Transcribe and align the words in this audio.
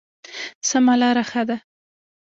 سمه 0.69 0.93
لاره 1.01 1.23
ښه 1.29 1.43
ده. 1.49 1.57